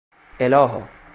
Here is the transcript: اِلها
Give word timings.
اِلها 0.39 0.87